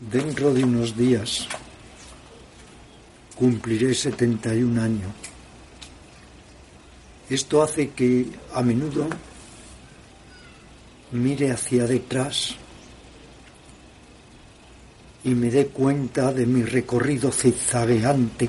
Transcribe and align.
Dentro 0.00 0.54
de 0.54 0.62
unos 0.62 0.96
días 0.96 1.48
cumpliré 3.34 3.92
71 3.94 4.80
años. 4.80 5.10
Esto 7.28 7.62
hace 7.64 7.90
que 7.90 8.26
a 8.54 8.62
menudo 8.62 9.08
mire 11.10 11.50
hacia 11.50 11.84
detrás 11.86 12.54
y 15.24 15.30
me 15.30 15.50
dé 15.50 15.66
cuenta 15.66 16.32
de 16.32 16.46
mi 16.46 16.62
recorrido 16.62 17.32
zigzagueante 17.32 18.48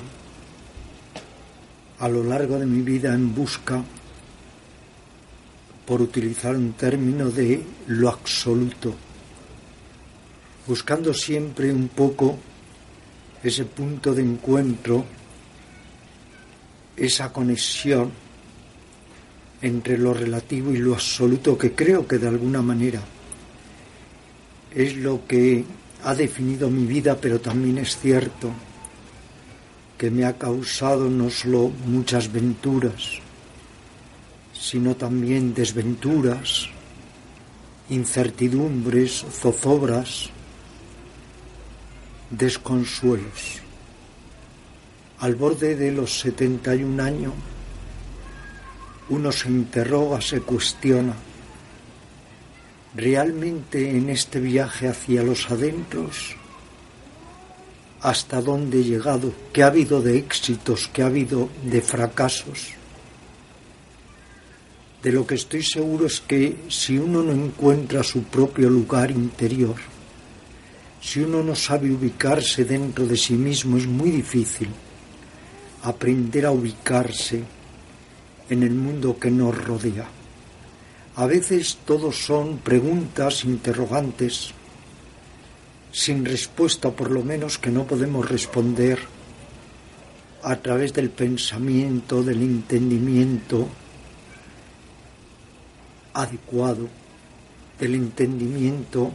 a 1.98 2.08
lo 2.08 2.24
largo 2.24 2.60
de 2.60 2.68
mi 2.68 2.82
vida 2.82 3.14
en 3.14 3.34
busca, 3.34 3.84
por 5.86 6.00
utilizar 6.00 6.56
un 6.56 6.74
término, 6.74 7.30
de 7.30 7.64
lo 7.88 8.08
absoluto, 8.08 8.94
buscando 10.68 11.14
siempre 11.14 11.72
un 11.72 11.88
poco 11.90 12.38
ese 13.44 13.66
punto 13.66 14.14
de 14.14 14.22
encuentro, 14.22 15.06
esa 16.96 17.32
conexión 17.32 18.12
entre 19.62 19.98
lo 19.98 20.14
relativo 20.14 20.72
y 20.72 20.78
lo 20.78 20.94
absoluto 20.94 21.58
que 21.58 21.74
creo 21.74 22.08
que 22.08 22.18
de 22.18 22.28
alguna 22.28 22.62
manera 22.62 23.02
es 24.74 24.96
lo 24.96 25.26
que 25.26 25.66
ha 26.04 26.16
definido 26.16 26.70
mi 26.70 26.86
vida, 26.86 27.18
pero 27.20 27.40
también 27.40 27.78
es 27.78 27.98
cierto 27.98 28.52
que 29.98 30.10
me 30.10 30.24
ha 30.26 30.38
causado 30.38 31.10
no 31.10 31.30
solo 31.30 31.72
muchas 31.86 32.32
venturas, 32.32 33.20
sino 34.54 34.96
también 34.96 35.54
desventuras, 35.54 36.70
incertidumbres, 37.90 39.26
zozobras, 39.30 40.30
desconsuelos. 42.30 43.62
Al 45.20 45.36
borde 45.36 45.76
de 45.76 45.92
los 45.92 46.20
71 46.20 47.04
años, 47.04 47.34
uno 49.10 49.32
se 49.32 49.50
interroga, 49.50 50.22
se 50.22 50.42
cuestiona, 50.42 51.14
¿realmente 52.96 53.90
en 53.90 54.10
este 54.10 54.40
viaje 54.40 54.88
hacia 54.88 55.24
los 55.24 55.50
adentros, 55.52 56.36
hasta 58.02 58.42
dónde 58.42 58.80
he 58.80 58.84
llegado? 58.84 59.34
¿Qué 59.52 59.64
ha 59.64 59.68
habido 59.68 60.02
de 60.02 60.18
éxitos? 60.18 60.90
¿Qué 60.94 61.02
ha 61.02 61.08
habido 61.08 61.50
de 61.64 61.82
fracasos? 61.82 62.70
De 65.04 65.12
lo 65.12 65.26
que 65.26 65.36
estoy 65.36 65.64
seguro 65.64 66.06
es 66.06 66.22
que 66.22 66.66
si 66.70 66.98
uno 66.98 67.24
no 67.24 67.32
encuentra 67.32 68.04
su 68.04 68.24
propio 68.24 68.70
lugar 68.70 69.12
interior, 69.12 69.76
si 71.02 71.22
uno 71.22 71.42
no 71.44 71.56
sabe 71.56 71.92
ubicarse 71.92 72.66
dentro 72.66 73.06
de 73.08 73.16
sí 73.16 73.34
mismo, 73.34 73.78
es 73.78 73.88
muy 73.88 74.12
difícil 74.12 74.70
aprender 75.84 76.46
a 76.46 76.52
ubicarse 76.52 77.44
en 78.50 78.64
el 78.64 78.72
mundo 78.72 79.18
que 79.18 79.32
nos 79.32 79.56
rodea. 79.58 80.08
A 81.16 81.26
veces 81.26 81.80
todos 81.86 82.18
son 82.18 82.58
preguntas, 82.58 83.46
interrogantes, 83.46 84.52
sin 85.92 86.26
respuesta 86.26 86.92
por 86.92 87.12
lo 87.12 87.24
menos 87.24 87.58
que 87.58 87.72
no 87.72 87.86
podemos 87.86 88.30
responder 88.30 89.00
a 90.44 90.56
través 90.58 90.94
del 90.94 91.10
pensamiento, 91.10 92.24
del 92.24 92.42
entendimiento 92.42 93.68
adecuado, 96.14 96.88
del 97.80 97.96
entendimiento 97.96 99.12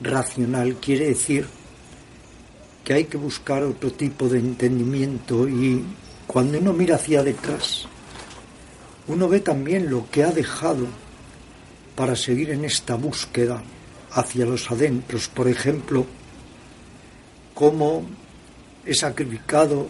racional. 0.00 0.76
Quiere 0.76 1.08
decir 1.08 1.46
que 2.84 2.94
hay 2.94 3.04
que 3.04 3.16
buscar 3.16 3.62
otro 3.62 3.92
tipo 3.92 4.28
de 4.28 4.38
entendimiento 4.38 5.48
y 5.48 5.84
cuando 6.26 6.58
uno 6.58 6.72
mira 6.72 6.96
hacia 6.96 7.22
detrás, 7.22 7.86
uno 9.08 9.28
ve 9.28 9.40
también 9.40 9.90
lo 9.90 10.08
que 10.10 10.24
ha 10.24 10.30
dejado 10.30 10.86
para 11.96 12.16
seguir 12.16 12.50
en 12.50 12.64
esta 12.64 12.94
búsqueda 12.94 13.62
hacia 14.12 14.46
los 14.46 14.70
adentros. 14.70 15.28
Por 15.28 15.48
ejemplo, 15.48 16.06
cómo 17.54 18.04
he 18.86 18.94
sacrificado 18.94 19.86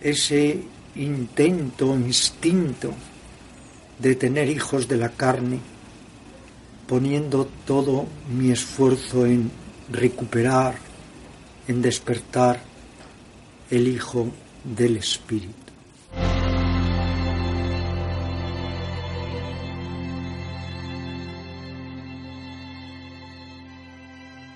ese 0.00 0.62
intento, 0.96 1.94
instinto 1.94 2.92
de 3.98 4.14
tener 4.16 4.48
hijos 4.48 4.88
de 4.88 4.96
la 4.96 5.08
carne, 5.10 5.58
poniendo 6.92 7.48
todo 7.66 8.04
mi 8.28 8.50
esfuerzo 8.50 9.24
en 9.24 9.50
recuperar, 9.90 10.74
en 11.66 11.80
despertar 11.80 12.60
el 13.70 13.88
Hijo 13.88 14.28
del 14.62 14.98
Espíritu. 14.98 15.71